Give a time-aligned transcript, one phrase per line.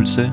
[0.00, 0.32] Impulse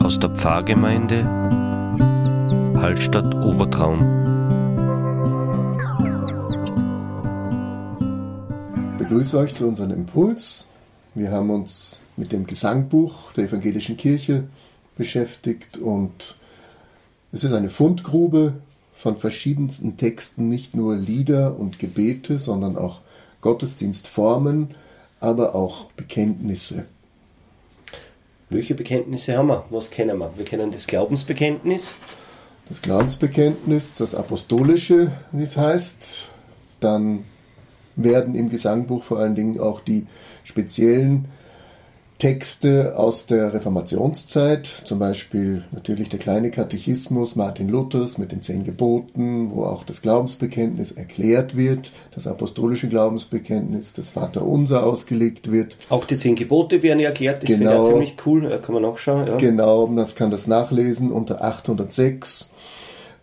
[0.00, 1.24] aus der Pfarrgemeinde
[2.80, 3.98] Hallstatt Obertraum.
[8.92, 10.68] Ich begrüße euch zu unserem Impuls.
[11.16, 14.44] Wir haben uns mit dem Gesangbuch der evangelischen Kirche
[14.96, 16.36] beschäftigt und
[17.32, 18.54] es ist eine Fundgrube
[18.98, 23.00] von verschiedensten Texten, nicht nur Lieder und Gebete, sondern auch
[23.40, 24.74] Gottesdienstformen,
[25.20, 26.86] aber auch Bekenntnisse.
[28.50, 29.64] Welche Bekenntnisse haben wir?
[29.70, 30.32] Was kennen wir?
[30.36, 31.96] Wir kennen das Glaubensbekenntnis.
[32.68, 36.28] Das Glaubensbekenntnis, das Apostolische, wie es heißt.
[36.80, 37.24] Dann
[37.94, 40.06] werden im Gesangbuch vor allen Dingen auch die
[40.44, 41.26] speziellen
[42.18, 48.64] Texte aus der Reformationszeit, zum Beispiel natürlich der kleine Katechismus Martin Luthers mit den zehn
[48.64, 55.76] Geboten, wo auch das Glaubensbekenntnis erklärt wird, das apostolische Glaubensbekenntnis, das Vaterunser ausgelegt wird.
[55.90, 58.82] Auch die zehn Gebote werden erklärt, das genau, finde ich ziemlich cool, da kann man
[58.82, 59.28] nachschauen.
[59.28, 59.36] Ja.
[59.36, 62.52] Genau, das kann das nachlesen unter 806.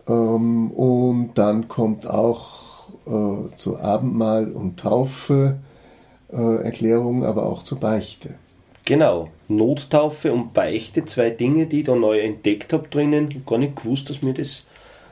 [0.07, 5.57] Ähm, und dann kommt auch äh, zu Abendmahl und Taufe
[6.31, 8.35] äh, Erklärungen, aber auch zur Beichte.
[8.85, 13.43] Genau, Nottaufe und Beichte, zwei Dinge, die ich da neu entdeckt habe drinnen.
[13.45, 14.63] Gar nicht gewusst, dass wir das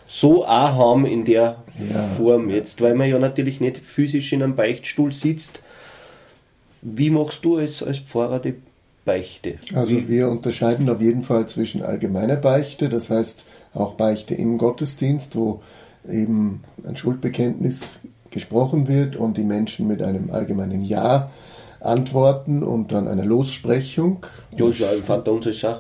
[0.08, 2.08] so auch haben in der ja.
[2.16, 5.60] Form jetzt, weil man ja natürlich nicht physisch in einem Beichtstuhl sitzt.
[6.84, 8.56] Wie machst du als, als Pfarrer die
[9.06, 9.56] Beichte?
[9.74, 10.08] Also Wie?
[10.08, 15.64] wir unterscheiden auf jeden Fall zwischen allgemeiner Beichte, das heißt auch Beichte im Gottesdienst, wo
[16.08, 21.32] eben ein Schuldbekenntnis gesprochen wird und die Menschen mit einem allgemeinen Ja
[21.84, 24.26] antworten und dann eine Lossprechung.
[24.58, 25.04] Ja, ist ja ein
[25.62, 25.80] ja.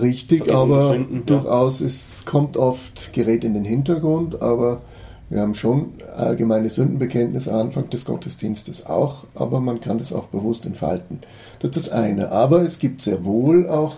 [0.00, 1.86] Richtig, aber durchaus, ja.
[1.86, 4.82] es kommt oft, gerät in den Hintergrund, aber
[5.30, 10.26] wir haben schon allgemeine Sündenbekenntnis am Anfang des Gottesdienstes auch, aber man kann das auch
[10.26, 11.20] bewusst entfalten.
[11.60, 12.30] Das ist das eine.
[12.30, 13.96] Aber es gibt sehr wohl auch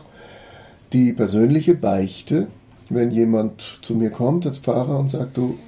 [0.93, 2.47] die persönliche Beichte,
[2.91, 5.59] wenn jemand zu mir kommt als Pfarrer und sagt, du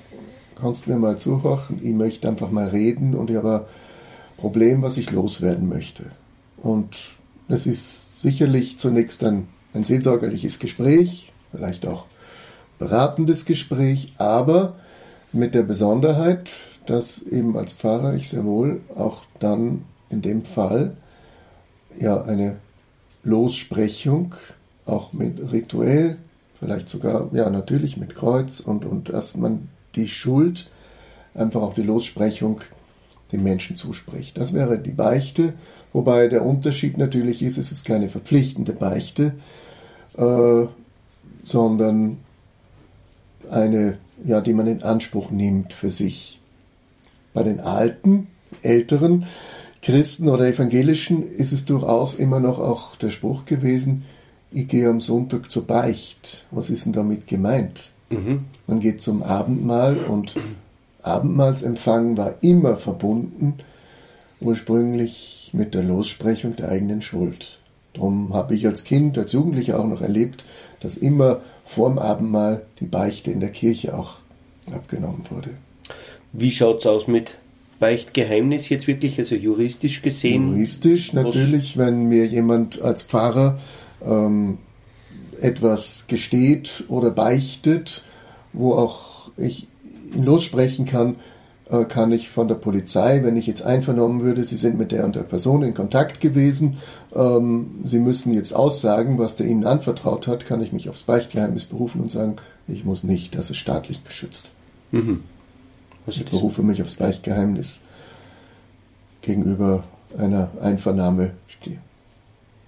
[0.54, 3.66] kannst mir mal zuhören, ich möchte einfach mal reden und ich habe
[4.38, 6.04] Problem, was ich loswerden möchte.
[6.56, 7.16] Und
[7.48, 12.06] das ist sicherlich zunächst ein, ein seelsorgerliches Gespräch, vielleicht auch
[12.78, 14.76] beratendes Gespräch, aber
[15.32, 16.56] mit der Besonderheit,
[16.86, 20.96] dass eben als Pfarrer ich sehr wohl auch dann in dem Fall
[21.98, 22.56] ja eine
[23.24, 24.34] Lossprechung,
[24.86, 26.16] auch mit rituell,
[26.58, 30.70] vielleicht sogar, ja natürlich mit Kreuz und, und dass man die Schuld,
[31.34, 32.60] einfach auch die Lossprechung
[33.32, 34.38] dem Menschen zuspricht.
[34.38, 35.54] Das wäre die Beichte,
[35.92, 39.34] wobei der Unterschied natürlich ist, es ist keine verpflichtende Beichte,
[40.16, 40.66] äh,
[41.42, 42.18] sondern
[43.50, 46.40] eine, ja, die man in Anspruch nimmt für sich.
[47.34, 48.28] Bei den alten,
[48.62, 49.26] älteren
[49.82, 54.04] Christen oder Evangelischen ist es durchaus immer noch auch der Spruch gewesen,
[54.50, 56.46] ich gehe am Sonntag zur Beicht.
[56.50, 57.90] Was ist denn damit gemeint?
[58.10, 58.46] Mhm.
[58.66, 60.36] Man geht zum Abendmahl und
[61.08, 63.54] Abendmahlsempfang war immer verbunden
[64.40, 67.58] ursprünglich mit der Lossprechung der eigenen Schuld.
[67.94, 70.44] Darum habe ich als Kind, als Jugendlicher auch noch erlebt,
[70.80, 74.16] dass immer vorm Abendmahl die Beichte in der Kirche auch
[74.72, 75.50] abgenommen wurde.
[76.32, 77.34] Wie schaut es aus mit
[77.80, 80.52] Beichtgeheimnis jetzt wirklich, also juristisch gesehen?
[80.52, 83.58] Juristisch natürlich, wenn mir jemand als Pfarrer
[84.04, 84.58] ähm,
[85.40, 88.04] etwas gesteht oder beichtet,
[88.52, 89.67] wo auch ich
[90.14, 91.16] ihn lossprechen kann,
[91.70, 95.04] äh, kann ich von der Polizei, wenn ich jetzt einvernommen würde, Sie sind mit der
[95.04, 96.78] und der Person in Kontakt gewesen,
[97.14, 101.64] ähm, Sie müssen jetzt aussagen, was der Ihnen anvertraut hat, kann ich mich aufs Beichtgeheimnis
[101.64, 102.36] berufen und sagen,
[102.66, 104.52] ich muss nicht, das ist staatlich geschützt.
[104.90, 105.22] Mhm.
[106.06, 107.82] ich berufe mich aufs Beichtgeheimnis
[109.20, 109.84] gegenüber
[110.16, 111.32] einer Einvernahme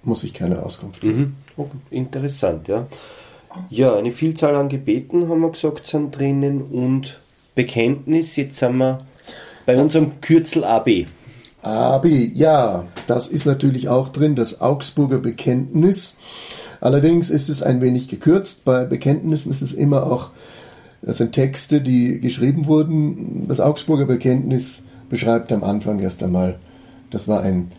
[0.02, 1.18] muss ich keine Auskunft geben.
[1.18, 1.34] Mhm.
[1.56, 1.76] Okay.
[1.90, 2.86] Interessant, ja.
[3.68, 7.20] Ja, eine Vielzahl an Gebeten, haben wir gesagt, sind drinnen und
[7.60, 8.36] Bekenntnis.
[8.36, 9.00] Jetzt sind wir
[9.66, 11.04] bei unserem Kürzel AB.
[11.60, 16.16] AB, ja, das ist natürlich auch drin, das Augsburger Bekenntnis.
[16.80, 18.64] Allerdings ist es ein wenig gekürzt.
[18.64, 20.30] Bei Bekenntnissen ist es immer auch,
[21.02, 23.46] das sind Texte, die geschrieben wurden.
[23.46, 26.58] Das Augsburger Bekenntnis beschreibt am Anfang erst einmal,
[27.10, 27.72] das war ein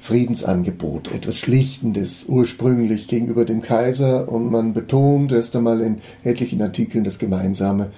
[0.00, 7.04] Friedensangebot, etwas Schlichtendes ursprünglich gegenüber dem Kaiser und man betont erst einmal in etlichen Artikeln
[7.04, 7.90] das Gemeinsame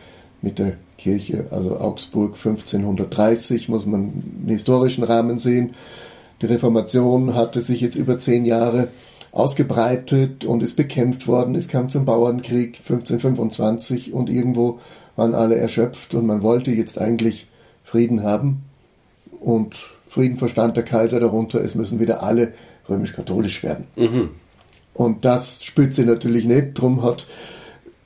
[0.42, 5.74] mit der Kirche, also Augsburg 1530, muss man den historischen Rahmen sehen.
[6.40, 8.88] Die Reformation hatte sich jetzt über zehn Jahre
[9.32, 11.54] ausgebreitet und ist bekämpft worden.
[11.54, 14.80] Es kam zum Bauernkrieg 1525 und irgendwo
[15.16, 17.48] waren alle erschöpft und man wollte jetzt eigentlich
[17.84, 18.62] Frieden haben.
[19.40, 19.76] Und
[20.08, 22.52] Frieden verstand der Kaiser darunter, es müssen wieder alle
[22.88, 23.86] römisch-katholisch werden.
[23.96, 24.30] Mhm.
[24.94, 26.74] Und das spürt sie natürlich nicht.
[26.74, 27.26] Drum hat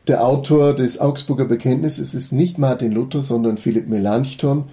[0.09, 4.65] der Autor des Augsburger Bekenntnisses, es ist nicht Martin Luther, sondern Philipp Melanchthon,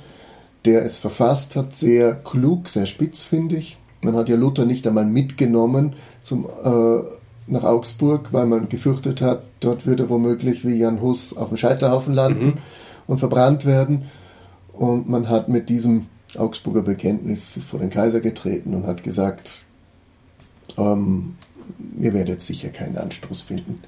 [0.65, 3.77] der es verfasst hat, sehr klug, sehr spitz, finde ich.
[4.01, 7.03] Man hat ja Luther nicht einmal mitgenommen zum, äh,
[7.47, 11.57] nach Augsburg, weil man gefürchtet hat, dort würde er womöglich wie Jan Hus auf dem
[11.57, 12.57] Scheiterhaufen landen mhm.
[13.07, 14.05] und verbrannt werden.
[14.73, 16.05] Und man hat mit diesem
[16.37, 19.63] Augsburger Bekenntnis vor den Kaiser getreten und hat gesagt,
[20.77, 21.35] ähm,
[21.99, 23.83] ihr werdet sicher keinen Anstoß finden.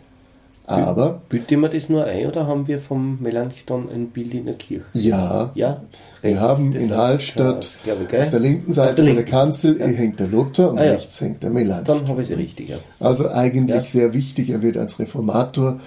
[0.71, 1.21] Aber.
[1.29, 4.85] Bilden wir das nur ein oder haben wir vom Melanchthon ein Bild in der Kirche?
[4.93, 5.51] Ja.
[5.55, 5.81] Ja.
[6.21, 9.25] Wir haben in Hallstatt ich, auf der linken Seite der, linken.
[9.25, 9.87] der Kanzel ja.
[9.87, 10.91] hängt der Luther und ah, ja.
[10.91, 11.99] rechts hängt der Melanchthon.
[11.99, 12.77] Dann habe ich sie richtig, ja.
[12.99, 14.49] Also eigentlich sehr wichtig.
[14.51, 15.79] Er wird als Reformator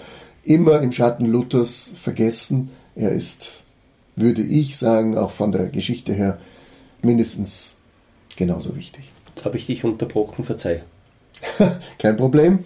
[0.42, 2.70] immer im Schatten Luthers vergessen.
[2.96, 3.62] Er ist,
[4.16, 6.38] würde ich sagen, auch von der Geschichte her
[7.02, 7.76] mindestens
[8.36, 9.04] genauso wichtig.
[9.34, 10.82] Jetzt habe ich dich unterbrochen, verzeih.
[11.98, 12.60] Kein Problem.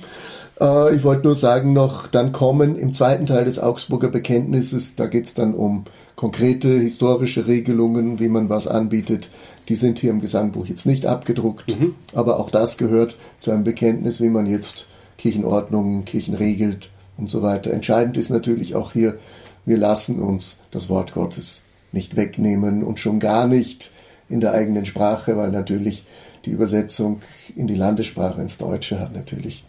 [0.60, 5.06] Äh, ich wollte nur sagen noch, dann kommen im zweiten Teil des Augsburger Bekenntnisses, da
[5.06, 5.84] geht es dann um
[6.16, 9.30] konkrete historische Regelungen, wie man was anbietet.
[9.68, 11.94] Die sind hier im Gesangbuch jetzt nicht abgedruckt, mhm.
[12.14, 14.86] aber auch das gehört zu einem Bekenntnis, wie man jetzt
[15.18, 17.72] Kirchenordnungen, Kirchen regelt und so weiter.
[17.72, 19.18] Entscheidend ist natürlich auch hier,
[19.66, 23.92] wir lassen uns das Wort Gottes nicht wegnehmen und schon gar nicht
[24.28, 26.06] in der eigenen Sprache, weil natürlich
[26.44, 27.20] die Übersetzung
[27.56, 29.64] in die Landessprache ins Deutsche hat natürlich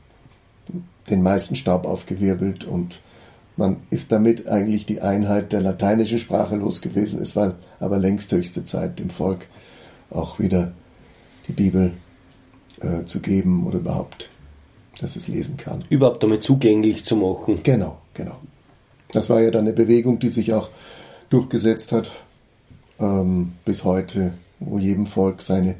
[1.10, 3.02] den meisten Staub aufgewirbelt und
[3.58, 7.22] man ist damit eigentlich die Einheit der lateinischen Sprache los gewesen.
[7.22, 9.48] Es war aber längst höchste Zeit, dem Volk
[10.10, 10.72] auch wieder
[11.48, 11.94] die Bibel
[12.80, 14.30] äh, zu geben oder überhaupt,
[15.02, 15.84] dass es lesen kann.
[15.90, 17.60] Überhaupt damit zugänglich zu machen.
[17.64, 18.38] Genau, genau.
[19.12, 20.70] Das war ja dann eine Bewegung, die sich auch
[21.30, 22.10] durchgesetzt hat
[23.00, 25.76] ähm, bis heute, wo jedem Volk seine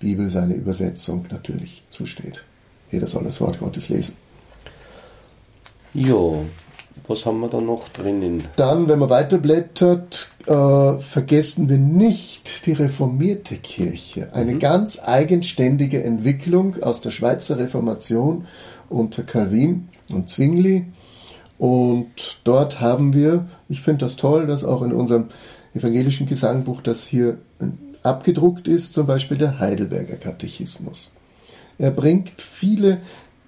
[0.00, 2.44] Bibel, seine Übersetzung natürlich zusteht.
[2.90, 4.16] Jeder soll das Wort Gottes lesen.
[5.94, 6.44] Ja,
[7.08, 8.44] was haben wir da noch drinnen?
[8.56, 14.32] Dann, wenn man weiterblättert, äh, vergessen wir nicht die reformierte Kirche.
[14.34, 14.58] Eine mhm.
[14.60, 18.46] ganz eigenständige Entwicklung aus der Schweizer Reformation
[18.88, 20.86] unter Calvin und Zwingli.
[21.58, 25.28] Und dort haben wir, ich finde das toll, dass auch in unserem
[25.74, 27.38] evangelischen Gesangbuch das hier
[28.02, 31.12] abgedruckt ist, zum Beispiel der Heidelberger Katechismus.
[31.78, 33.00] Er bringt viele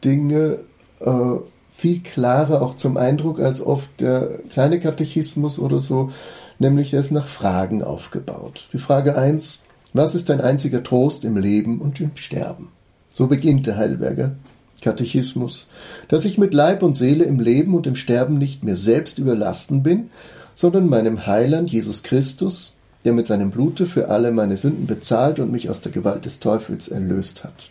[0.05, 0.58] Dinge
[1.00, 1.37] äh,
[1.76, 6.12] viel klarer auch zum Eindruck als oft der kleine Katechismus oder so,
[6.61, 8.69] nämlich er ist nach Fragen aufgebaut.
[8.73, 12.69] Die Frage 1, was ist dein einziger Trost im Leben und im Sterben?
[13.09, 14.37] So beginnt der Heidelberger
[14.81, 15.69] Katechismus,
[16.09, 19.82] dass ich mit Leib und Seele im Leben und im Sterben nicht mehr selbst überlasten
[19.82, 20.11] bin,
[20.55, 25.50] sondern meinem Heiland Jesus Christus, der mit seinem Blute für alle meine Sünden bezahlt und
[25.50, 27.71] mich aus der Gewalt des Teufels erlöst hat.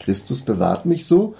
[0.00, 1.34] Christus bewahrt mich so,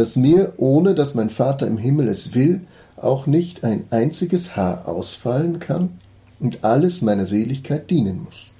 [0.00, 2.62] dass mir, ohne dass mein Vater im Himmel es will,
[2.96, 6.00] auch nicht ein einziges Haar ausfallen kann
[6.38, 8.54] und alles meiner Seligkeit dienen muss.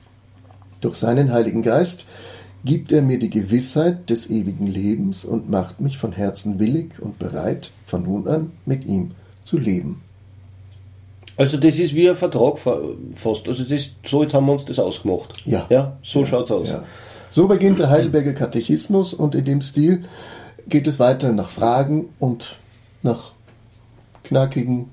[0.82, 2.04] Durch seinen Heiligen Geist
[2.62, 7.19] gibt er mir die Gewissheit des ewigen Lebens und macht mich von Herzen willig und
[7.19, 10.02] bereit, von nun an mit ihm zu leben.
[11.38, 13.49] Also das ist wie ein Vertrag fast.
[13.49, 15.42] Also das, so jetzt haben wir uns das ausgemacht.
[15.47, 15.66] Ja.
[15.70, 16.68] Ja, so ja, es aus.
[16.68, 16.85] Ja.
[17.30, 20.04] So beginnt der Heidelberger Katechismus und in dem Stil
[20.69, 22.59] geht es weiter nach Fragen und
[23.02, 23.33] nach
[24.25, 24.90] knackigen,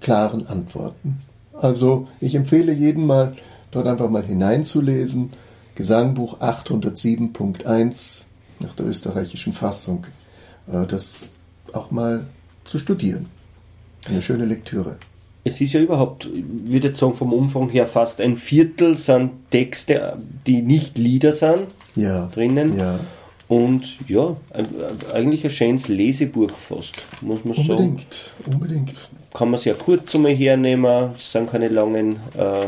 [0.00, 1.18] klaren Antworten.
[1.52, 3.36] Also ich empfehle jeden mal,
[3.70, 5.30] dort einfach mal hineinzulesen.
[5.74, 8.22] Gesangbuch 807.1
[8.60, 10.06] nach der österreichischen Fassung.
[10.70, 11.34] Äh, das
[11.72, 12.26] auch mal
[12.64, 13.26] zu studieren.
[14.06, 14.96] Eine schöne Lektüre.
[15.44, 20.18] Es ist ja überhaupt, ich würde sagen, vom Umfang her fast ein Viertel sind Texte,
[20.46, 22.76] die nicht Lieder sind, ja, drinnen.
[22.76, 23.00] Ja.
[23.48, 24.36] Und ja,
[25.14, 28.52] eigentlich ein schönes Lesebuch fast, muss man unbedingt, sagen.
[28.52, 29.08] Unbedingt, unbedingt.
[29.32, 32.66] Kann man sehr kurz einmal hernehmen, es sind keine langen äh,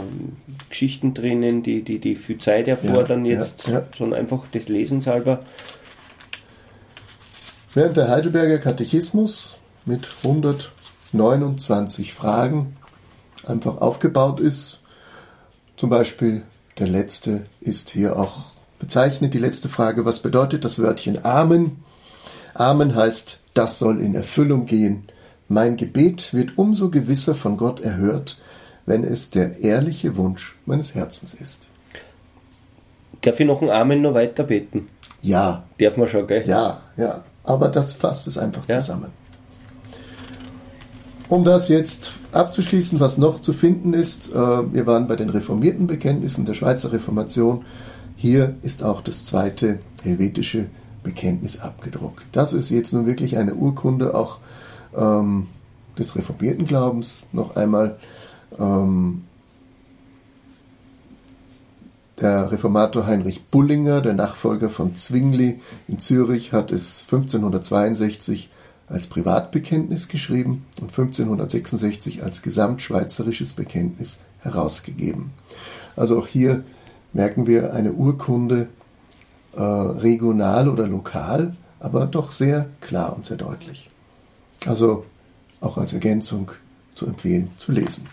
[0.70, 3.86] Geschichten drinnen, die, die, die viel Zeit erfordern ja, jetzt, ja, ja.
[3.96, 5.40] sondern einfach des Lesens halber.
[7.74, 12.76] Während der Heidelberger Katechismus mit 129 Fragen
[13.46, 14.80] einfach aufgebaut ist,
[15.76, 16.42] zum Beispiel
[16.78, 18.46] der letzte ist hier auch
[18.80, 19.34] bezeichnet.
[19.34, 21.84] Die letzte Frage, was bedeutet das Wörtchen Amen?
[22.54, 25.04] Amen heißt, das soll in Erfüllung gehen.
[25.48, 28.38] Mein Gebet wird umso gewisser von Gott erhört,
[28.86, 31.70] wenn es der ehrliche Wunsch meines Herzens ist.
[33.20, 34.88] Darf ich noch ein Amen noch weiter beten?
[35.20, 35.64] Ja.
[35.78, 36.44] Darf man schon, gell?
[36.46, 37.24] Ja, ja.
[37.44, 38.78] aber das fasst es einfach ja.
[38.78, 39.10] zusammen.
[41.28, 45.86] Um das jetzt abzuschließen, was noch zu finden ist, äh, wir waren bei den reformierten
[45.86, 47.64] Bekenntnissen der Schweizer Reformation.
[48.20, 50.66] Hier ist auch das zweite helvetische
[51.02, 52.26] Bekenntnis abgedruckt.
[52.32, 54.36] Das ist jetzt nun wirklich eine Urkunde auch
[54.94, 55.46] ähm,
[55.98, 57.28] des reformierten Glaubens.
[57.32, 57.96] Noch einmal
[58.58, 59.22] ähm,
[62.20, 65.58] der Reformator Heinrich Bullinger, der Nachfolger von Zwingli
[65.88, 68.50] in Zürich, hat es 1562
[68.86, 75.30] als Privatbekenntnis geschrieben und 1566 als gesamtschweizerisches Bekenntnis herausgegeben.
[75.96, 76.64] Also auch hier
[77.12, 78.68] merken wir eine Urkunde
[79.54, 83.90] äh, regional oder lokal, aber doch sehr klar und sehr deutlich.
[84.66, 85.04] Also
[85.60, 86.52] auch als Ergänzung
[86.94, 88.06] zu empfehlen zu lesen.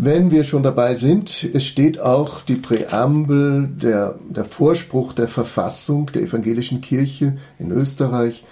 [0.00, 6.12] Wenn wir schon dabei sind, es steht auch die Präambel, der, der Vorspruch der Verfassung
[6.12, 8.44] der evangelischen Kirche in Österreich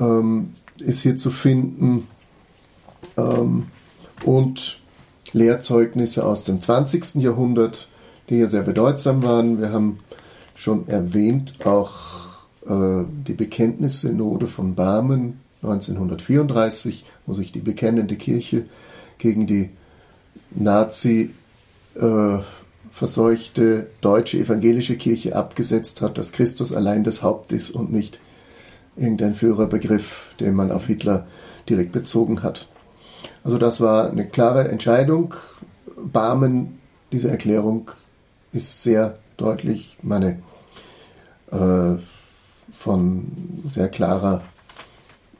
[0.00, 2.08] ähm, ist hier zu finden
[3.16, 3.66] ähm,
[4.24, 4.80] und
[5.32, 7.16] Lehrzeugnisse aus dem 20.
[7.22, 7.88] Jahrhundert,
[8.28, 9.60] die hier sehr bedeutsam waren.
[9.60, 9.98] Wir haben
[10.54, 12.26] schon erwähnt auch
[12.66, 18.66] äh, die Bekenntnissynode von Barmen 1934, wo sich die bekennende Kirche
[19.18, 19.70] gegen die
[20.50, 21.32] Nazi
[21.94, 22.38] äh,
[22.92, 28.20] verseuchte deutsche evangelische Kirche abgesetzt hat, dass Christus allein das Haupt ist und nicht
[28.96, 31.26] irgendein Führerbegriff, den man auf Hitler
[31.68, 32.68] direkt bezogen hat.
[33.42, 35.34] Also das war eine klare Entscheidung.
[35.96, 36.78] Barmen,
[37.10, 37.90] diese Erklärung
[38.54, 40.38] ist sehr deutlich, meine
[41.50, 41.94] äh,
[42.72, 44.42] von sehr klarer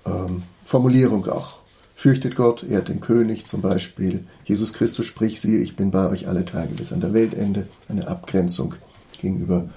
[0.04, 1.58] ähm, Formulierung auch.
[1.96, 4.26] Fürchtet Gott, ehrt den König zum Beispiel.
[4.44, 7.66] Jesus Christus spricht, siehe, ich bin bei euch alle Tage bis an der Weltende.
[7.88, 8.74] Eine Abgrenzung
[9.20, 9.70] gegenüber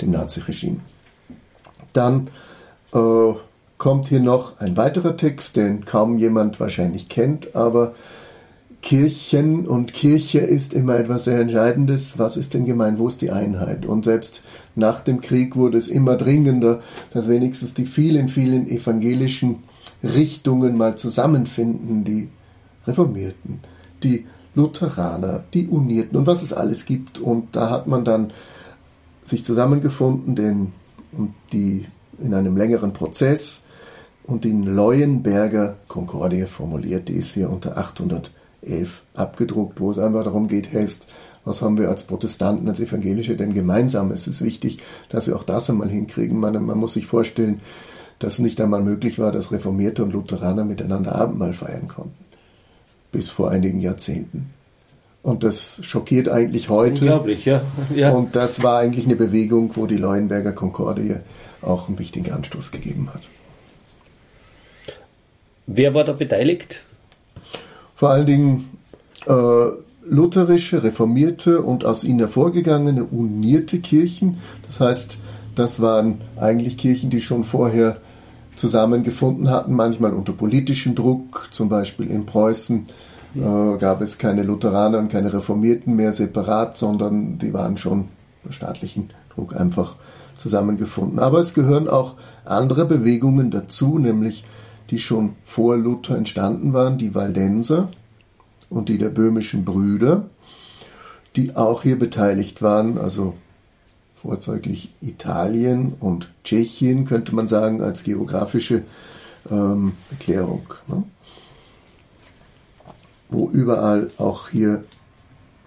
[0.00, 0.80] dem Naziregime.
[1.92, 2.28] Dann
[2.94, 3.32] äh,
[3.78, 7.94] kommt hier noch ein weiterer Text, den kaum jemand wahrscheinlich kennt, aber
[8.86, 12.20] Kirchen und Kirche ist immer etwas sehr Entscheidendes.
[12.20, 13.00] Was ist denn gemeint?
[13.00, 13.84] Wo ist die Einheit?
[13.84, 14.44] Und selbst
[14.76, 16.78] nach dem Krieg wurde es immer dringender,
[17.12, 19.64] dass wenigstens die vielen, vielen evangelischen
[20.04, 22.28] Richtungen mal zusammenfinden, die
[22.86, 23.58] Reformierten,
[24.04, 27.18] die Lutheraner, die Unierten und was es alles gibt.
[27.18, 28.32] Und da hat man dann
[29.24, 30.72] sich zusammengefunden, den,
[31.10, 31.86] und die
[32.22, 33.64] in einem längeren Prozess
[34.22, 37.76] und in Leuenberger Konkordie formuliert, die ist hier unter
[38.66, 41.08] 811 abgedruckt, wo es einfach darum geht, heißt,
[41.44, 44.10] was haben wir als Protestanten, als Evangelische denn gemeinsam?
[44.10, 46.38] Es ist wichtig, dass wir auch das einmal hinkriegen.
[46.38, 47.60] Man, man muss sich vorstellen,
[48.18, 52.24] dass es nicht einmal möglich war, dass Reformierte und Lutheraner miteinander Abendmahl feiern konnten.
[53.12, 54.50] Bis vor einigen Jahrzehnten.
[55.22, 57.02] Und das schockiert eigentlich heute.
[57.02, 57.62] Unglaublich, ja.
[57.94, 58.10] ja.
[58.10, 61.16] Und das war eigentlich eine Bewegung, wo die Leuenberger Konkordie
[61.62, 63.22] auch einen wichtigen Anstoß gegeben hat.
[65.66, 66.84] Wer war da beteiligt?
[67.96, 68.70] Vor allen Dingen
[69.26, 69.32] äh,
[70.08, 74.38] lutherische, reformierte und aus ihnen hervorgegangene unierte Kirchen.
[74.66, 75.18] Das heißt,
[75.54, 77.96] das waren eigentlich Kirchen, die schon vorher
[78.54, 82.86] zusammengefunden hatten, manchmal unter politischem Druck, zum Beispiel in Preußen
[83.34, 88.08] äh, gab es keine Lutheraner und keine Reformierten mehr separat, sondern die waren schon
[88.42, 89.96] unter staatlichen Druck einfach
[90.36, 91.18] zusammengefunden.
[91.18, 94.44] Aber es gehören auch andere Bewegungen dazu, nämlich
[94.90, 97.90] die schon vor Luther entstanden waren, die Waldenser
[98.70, 100.28] und die der böhmischen Brüder,
[101.34, 103.34] die auch hier beteiligt waren, also
[104.22, 108.82] vorzeuglich Italien und Tschechien, könnte man sagen, als geografische
[109.50, 110.62] ähm, Erklärung.
[110.88, 111.02] Ne?
[113.28, 114.84] Wo überall auch hier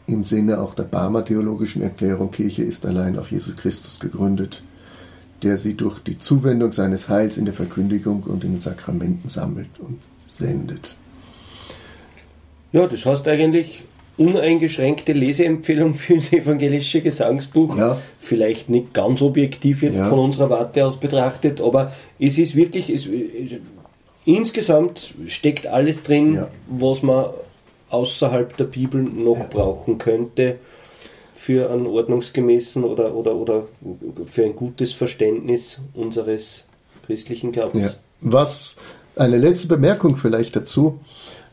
[0.07, 4.63] im Sinne auch der Barmer theologischen Erklärung, Kirche ist allein auf Jesus Christus gegründet,
[5.43, 9.79] der sie durch die Zuwendung seines Heils in der Verkündigung und in den Sakramenten sammelt
[9.79, 10.95] und sendet.
[12.71, 13.83] Ja, das heißt eigentlich
[14.17, 17.77] uneingeschränkte Leseempfehlung für das evangelische Gesangsbuch.
[17.77, 18.01] Ja.
[18.19, 20.09] Vielleicht nicht ganz objektiv jetzt ja.
[20.09, 23.07] von unserer Warte aus betrachtet, aber es ist wirklich, es,
[24.25, 26.47] insgesamt steckt alles drin, ja.
[26.67, 27.27] was man
[27.89, 30.57] außerhalb der Bibel noch brauchen könnte
[31.39, 33.63] für einen ordnungsgemäßen oder, oder, oder
[34.27, 36.65] für ein gutes Verständnis unseres
[37.05, 37.81] christlichen Glaubens.
[37.81, 37.93] Ja.
[38.19, 38.75] Was
[39.15, 40.99] eine letzte Bemerkung vielleicht dazu.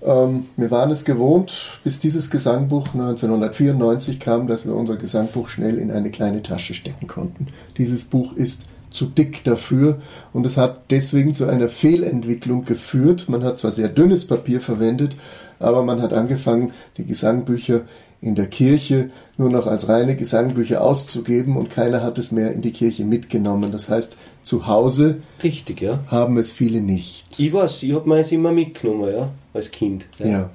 [0.02, 5.78] Ähm, wir waren es gewohnt, bis dieses Gesangbuch 1994 kam, dass wir unser Gesangbuch schnell
[5.78, 7.46] in eine kleine Tasche stecken konnten.
[7.78, 10.00] Dieses Buch ist zu dick dafür
[10.32, 13.28] und es hat deswegen zu einer Fehlentwicklung geführt.
[13.28, 15.16] Man hat zwar sehr dünnes Papier verwendet,
[15.60, 17.82] aber man hat angefangen, die Gesangbücher
[18.20, 22.62] in der Kirche nur noch als reine Gesangbücher auszugeben und keiner hat es mehr in
[22.62, 23.72] die Kirche mitgenommen.
[23.72, 26.00] Das heißt, zu Hause Richtig, ja.
[26.08, 27.26] haben es viele nicht.
[27.38, 30.06] Ich weiß, ich habe meins immer mitgenommen, ja, als Kind.
[30.18, 30.26] Ja.
[30.26, 30.50] ja.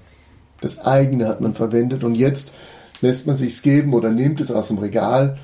[0.62, 2.53] Das eigene hat man verwendet und jetzt
[3.01, 5.38] lässt man sich's geben oder nimmt es aus dem Regal,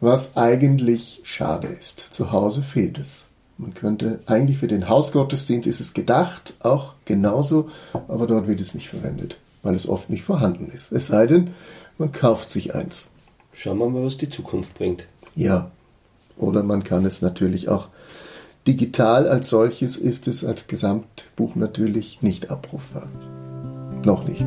[0.00, 2.12] was eigentlich schade ist.
[2.12, 3.26] Zu Hause fehlt es.
[3.58, 7.68] Man könnte eigentlich für den Hausgottesdienst ist es gedacht, auch genauso,
[8.08, 10.92] aber dort wird es nicht verwendet, weil es oft nicht vorhanden ist.
[10.92, 11.54] Es sei denn,
[11.98, 13.08] man kauft sich eins.
[13.52, 15.06] Schauen wir mal, was die Zukunft bringt.
[15.34, 15.70] Ja.
[16.36, 17.88] Oder man kann es natürlich auch
[18.66, 23.08] digital als solches ist es als Gesamtbuch natürlich nicht abrufbar.
[24.04, 24.44] Noch nicht.